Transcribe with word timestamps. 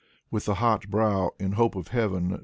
With 0.31 0.45
the 0.45 0.55
hot 0.55 0.87
brow, 0.89 1.29
in 1.39 1.51
hope 1.51 1.75
of 1.75 1.89
heaven. 1.89 2.39